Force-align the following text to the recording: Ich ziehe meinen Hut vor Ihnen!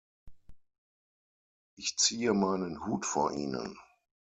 Ich 1.75 1.95
ziehe 1.95 2.33
meinen 2.33 2.87
Hut 2.87 3.05
vor 3.05 3.33
Ihnen! 3.33 3.77